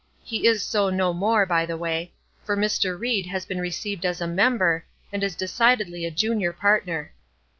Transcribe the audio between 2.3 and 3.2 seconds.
for Mr.